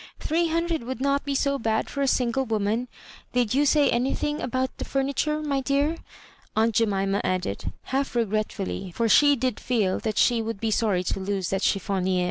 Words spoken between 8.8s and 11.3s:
for she did feel that she would be sorry to